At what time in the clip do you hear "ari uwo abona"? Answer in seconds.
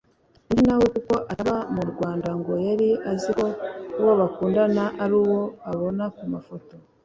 5.03-6.03